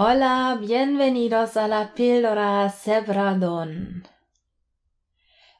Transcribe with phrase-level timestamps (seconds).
[0.00, 4.06] Hola, bienvenidos a la píldora Sebradón.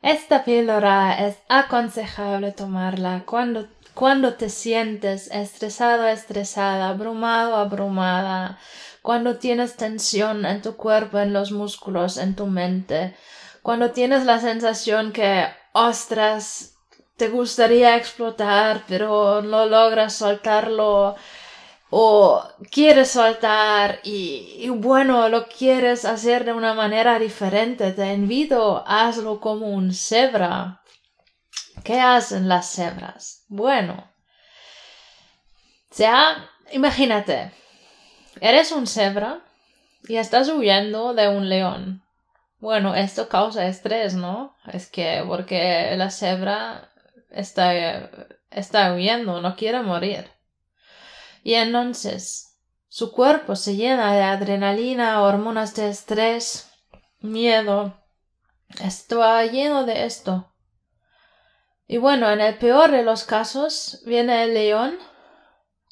[0.01, 8.61] Esta píldora es aconsejable tomarla cuando, cuando te sientes estresado, estresada, abrumado, abrumada,
[9.03, 13.17] cuando tienes tensión en tu cuerpo, en los músculos, en tu mente,
[13.63, 16.77] cuando tienes la sensación que, ostras,
[17.17, 21.17] te gustaría explotar, pero no logras soltarlo
[21.91, 29.41] o quieres soltar y, bueno, lo quieres hacer de una manera diferente, te invito, hazlo
[29.41, 30.83] como un cebra.
[31.85, 33.45] ¿Qué hacen las cebras?
[33.49, 34.09] Bueno,
[35.99, 37.51] sea, imagínate,
[38.41, 39.41] eres un cebra
[40.07, 42.05] y estás huyendo de un león.
[42.61, 44.55] Bueno, esto causa estrés, ¿no?
[44.73, 46.91] Es que porque la cebra
[47.31, 48.11] está,
[48.51, 50.31] está huyendo, no quiere morir.
[51.43, 52.49] Y entonces
[52.89, 56.71] su cuerpo se llena de adrenalina, hormonas de estrés,
[57.21, 57.99] miedo.
[58.83, 60.53] Está lleno de esto.
[61.87, 64.99] Y bueno, en el peor de los casos viene el león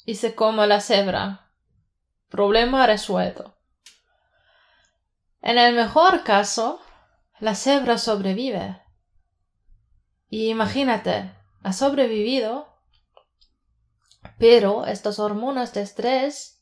[0.05, 1.51] y se come la cebra.
[2.29, 3.57] Problema resuelto.
[5.41, 6.81] En el mejor caso,
[7.39, 8.81] la cebra sobrevive.
[10.29, 11.31] Y imagínate,
[11.63, 12.76] ha sobrevivido
[14.37, 16.61] pero estas hormonas de estrés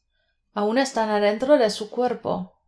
[0.53, 2.61] aún están adentro de su cuerpo.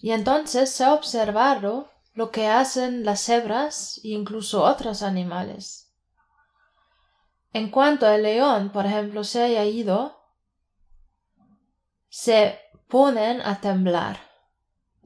[0.00, 5.92] Y entonces se ha observado lo que hacen las cebras e incluso otros animales.
[7.52, 10.20] En cuanto el león, por ejemplo, se haya ido,
[12.08, 14.18] se ponen a temblar.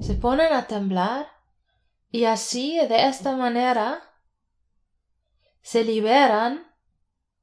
[0.01, 1.29] Se ponen a temblar
[2.11, 4.03] y así, de esta manera,
[5.61, 6.68] se liberan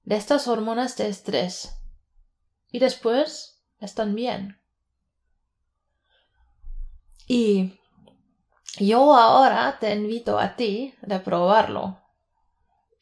[0.05, 1.75] de estas hormonas de estrés.
[2.71, 4.59] Y después están bien.
[7.27, 7.79] Y
[8.77, 12.01] yo ahora te invito a ti de probarlo.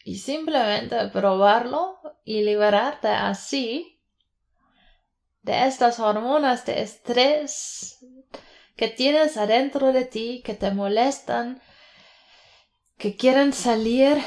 [0.06, 4.02] Y simplemente probarlo y liberarte así
[5.42, 8.00] de estas hormonas de estrés
[8.76, 11.62] que tienes adentro de ti, que te molestan,
[12.98, 14.18] que quieren salir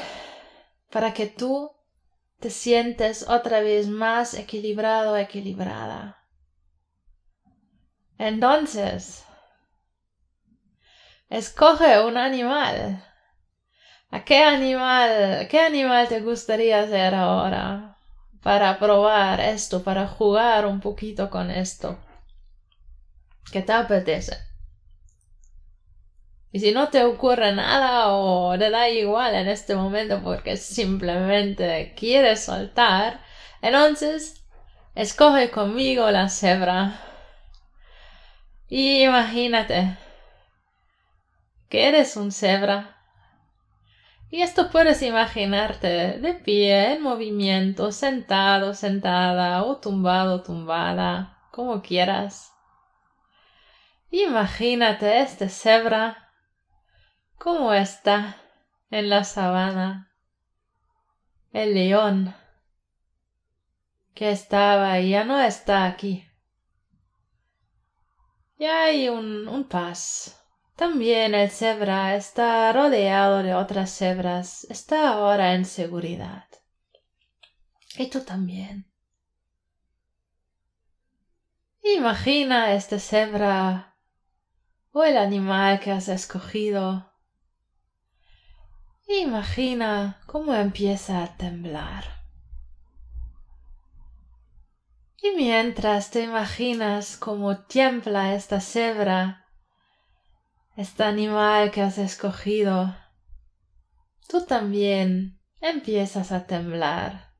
[0.91, 1.76] para que tú
[2.39, 6.23] te sientes otra vez más equilibrado, equilibrada.
[8.17, 9.25] Entonces,
[11.29, 13.03] escoge un animal.
[14.09, 17.97] ¿A qué animal, qué animal te gustaría ser ahora?
[18.41, 21.99] Para probar esto, para jugar un poquito con esto.
[23.51, 24.46] ¿Qué te apetece?
[26.51, 31.93] Y si no te ocurre nada o te da igual en este momento porque simplemente
[31.97, 33.21] quieres soltar,
[33.61, 34.45] entonces
[34.95, 37.01] escoge conmigo la cebra.
[38.69, 39.97] Y imagínate
[41.69, 42.95] que eres un cebra.
[44.29, 52.53] Y esto puedes imaginarte de pie, en movimiento, sentado, sentada o tumbado, tumbada, como quieras.
[54.11, 56.26] Imagínate este cebra
[57.37, 58.37] ¿Cómo está
[58.89, 60.11] en la sabana
[61.53, 62.35] el león
[64.15, 66.27] que estaba y ya no está aquí?
[68.57, 70.43] Ya hay un, un paz.
[70.75, 76.45] También el cebra está rodeado de otras cebras, está ahora en seguridad.
[77.97, 78.91] Y tú también.
[81.83, 83.95] Imagina este cebra
[84.91, 87.13] o el animal que has escogido
[89.09, 92.03] Imagina cómo empieza a temblar.
[95.23, 99.45] Y mientras te imaginas cómo tiembla esta cebra,
[100.75, 102.97] este animal que has escogido,
[104.27, 107.33] tú también empiezas a temblar.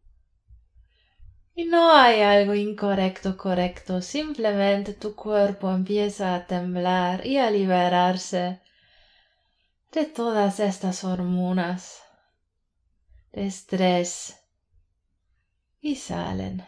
[1.54, 8.62] Y no hay algo incorrecto correcto, simplemente tu cuerpo empieza a temblar y a liberarse
[9.92, 12.02] de todas estas hormonas
[13.32, 14.38] de estrés
[15.80, 16.66] y salen.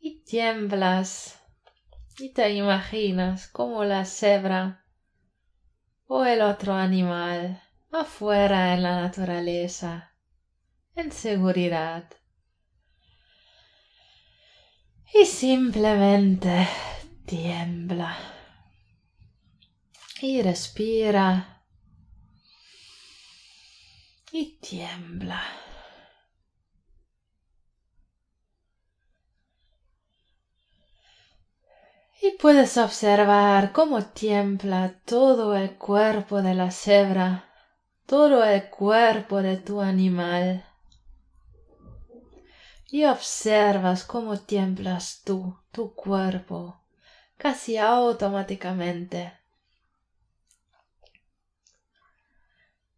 [0.00, 1.40] Y tiemblas
[2.18, 4.84] y te imaginas como la cebra
[6.06, 10.12] o el otro animal afuera en la naturaleza,
[10.94, 12.04] en seguridad.
[15.12, 16.68] Y simplemente
[17.24, 18.33] tiembla
[20.24, 21.62] y respira
[24.32, 25.42] y tiembla.
[32.22, 37.52] Y puedes observar cómo tiembla todo el cuerpo de la cebra,
[38.06, 40.64] todo el cuerpo de tu animal.
[42.90, 46.80] Y observas cómo tiemblas tú, tu cuerpo,
[47.36, 49.43] casi automáticamente.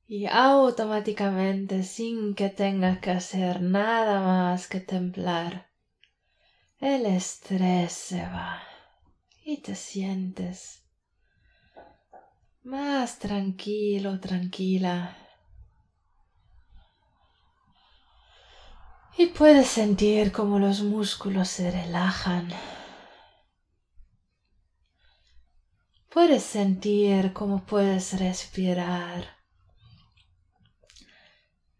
[0.08, 5.68] Y automáticamente sin que tengas que hacer nada más que templar,
[6.78, 8.62] el estrés se va
[9.44, 10.84] y te sientes
[12.62, 15.16] más tranquilo, tranquila.
[19.18, 22.48] Y puedes sentir como los músculos se relajan.
[26.10, 29.35] Puedes sentir cómo puedes respirar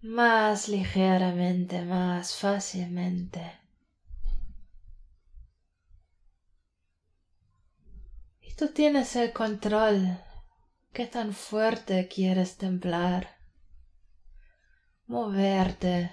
[0.07, 3.43] más ligeramente, más fácilmente.
[8.41, 10.19] Y tú tienes el control.
[10.93, 13.37] ¿Qué tan fuerte quieres templar?
[15.07, 16.11] Moverte.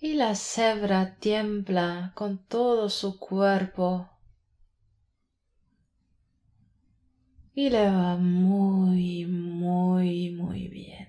[0.00, 4.08] Y la cebra tiembla con todo su cuerpo
[7.58, 11.08] y le va muy, muy, muy bien.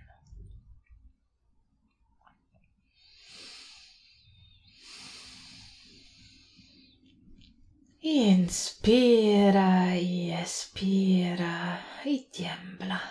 [8.02, 13.02] Inspira y expira y tiembla.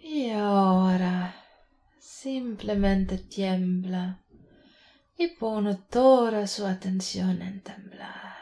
[0.00, 1.34] Y ahora
[1.98, 4.24] simplemente tiembla
[5.18, 8.33] y pone toda su atención en temblar.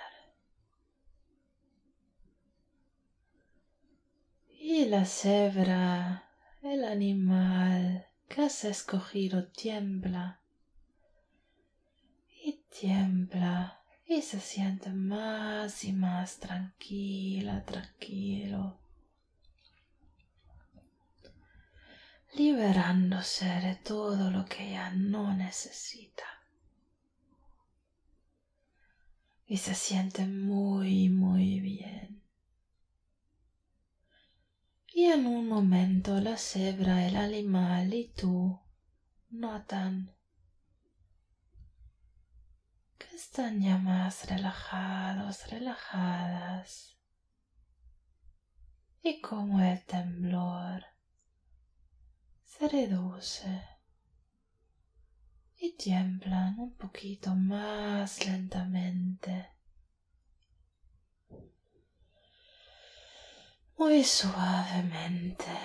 [4.75, 6.31] Y la cebra,
[6.63, 10.41] el animal que has escogido, tiembla
[12.43, 18.79] y tiembla y se siente más y más tranquila, tranquilo.
[22.33, 26.25] liberándose de todo lo que ya no necesita.
[29.47, 32.22] y se siente muy, muy bien.
[34.95, 38.61] Y en un momento la cebra, el animal y tú
[39.31, 40.15] notan
[42.99, 46.99] que están ya más relajados, relajadas.
[49.03, 50.85] Y como el temblor
[52.45, 53.63] se reduce
[55.59, 59.52] y tiemblan un poquito más lentamente.
[63.83, 65.59] Muy suavemente.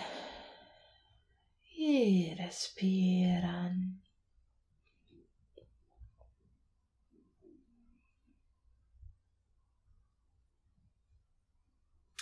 [1.76, 4.02] Y respiran.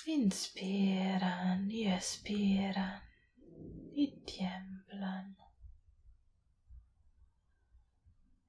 [0.05, 3.01] Inspiran y expiran
[3.93, 5.37] y tiemblan.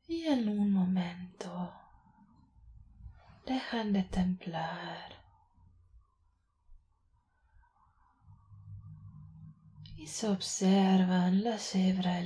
[0.09, 1.73] y en un momento
[3.45, 5.16] dejan de templar
[10.07, 11.59] se observan la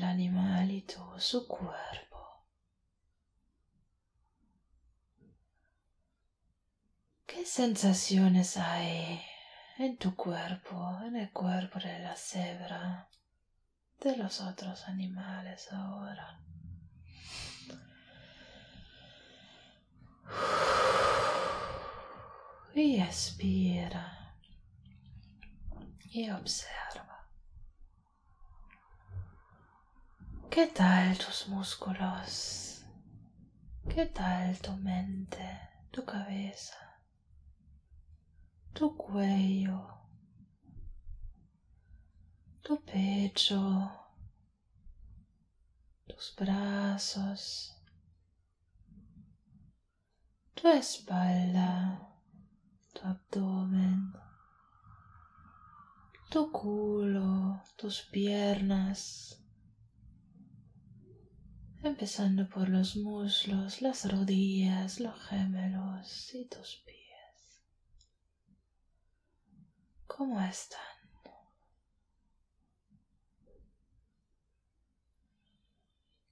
[0.02, 2.44] animal y todo su cuerpo.
[7.26, 9.22] ¿Qué sensaciones hay
[9.78, 13.08] en tu cuerpo, en el cuerpo de cebra,
[14.00, 16.40] de los otros animales ahora?
[22.74, 24.34] Y expira
[26.10, 27.09] y observa.
[30.50, 32.84] ¿Qué tal tus músculos?
[33.88, 35.48] ¿Qué tal tu mente,
[35.92, 36.76] tu cabeza,
[38.72, 39.80] tu cuello,
[42.62, 43.90] tu pecho,
[46.06, 47.76] tus brazos?
[50.60, 51.98] tu espalda,
[52.92, 54.12] tu abdomen,
[56.28, 59.39] tu culo, tus piernas,
[61.82, 67.62] empezando por los muslos, las rodillas, los gemelos y tus pies.
[70.06, 70.80] ¿Cómo están?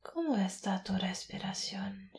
[0.03, 2.11] ¿Cómo está tu respiración?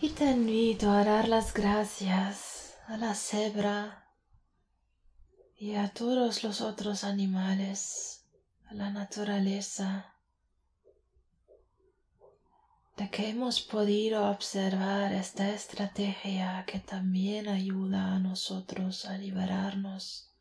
[0.00, 4.01] Y te invito a dar las gracias a la cebra,
[5.62, 8.26] y a todos los otros animales,
[8.66, 10.16] a la naturaleza,
[12.96, 20.32] de que hemos podido observar esta estrategia que también ayuda a nosotros a liberarnos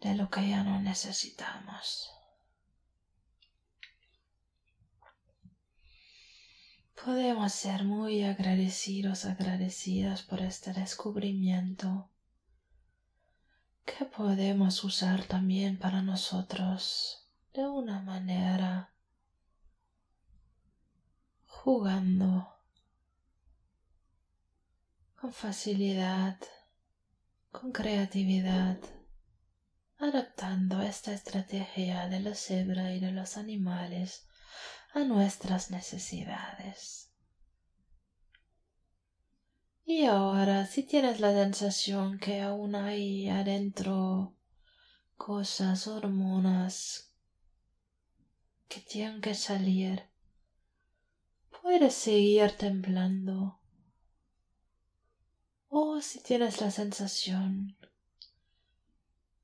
[0.00, 2.10] de lo que ya no necesitamos.
[7.04, 12.08] Podemos ser muy agradecidos, agradecidas por este descubrimiento
[13.84, 18.92] que podemos usar también para nosotros de una manera
[21.46, 22.48] jugando
[25.20, 26.38] con facilidad,
[27.50, 28.78] con creatividad,
[29.98, 34.26] adaptando esta estrategia de la cebra y de los animales
[34.92, 37.13] a nuestras necesidades.
[39.86, 44.34] Y ahora, si tienes la sensación que aún hay adentro
[45.18, 47.12] cosas, hormonas
[48.66, 50.02] que tienen que salir,
[51.60, 53.60] puedes seguir temblando.
[55.68, 57.76] O si tienes la sensación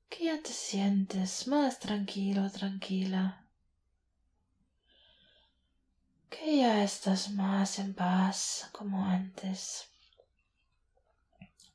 [0.09, 3.47] que ya te sientes más tranquilo, tranquila,
[6.31, 9.90] que ya estás más en paz como antes.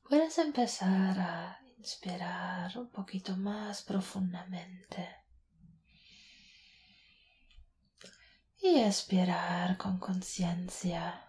[0.08, 5.08] Puedes empezar a inspirar un poquito más profundamente
[8.62, 11.22] y expirar con conciencia.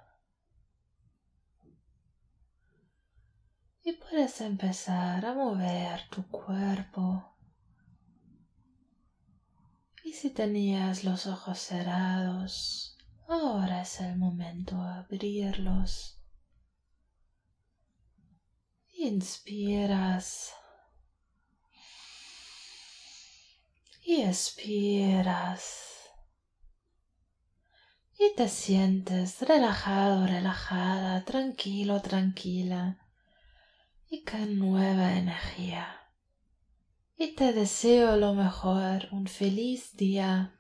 [3.83, 7.37] Y puedes empezar a mover tu cuerpo.
[10.05, 12.97] Y si tenías los ojos cerrados,
[13.29, 16.16] Ahora es el momento de abrirlos.
[18.99, 20.55] Inspiras.
[24.05, 25.83] Y expiras.
[28.19, 32.99] Y te sientes relajado, relajada, tranquilo, tranquila.
[34.09, 36.01] Y con nueva energía.
[37.19, 40.59] Y te deseo lo mejor, un feliz día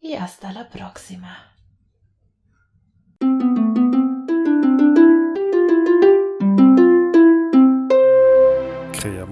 [0.00, 1.55] y hasta la próxima.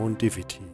[0.05, 0.74] longevity.